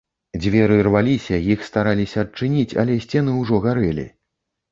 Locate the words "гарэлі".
3.67-4.07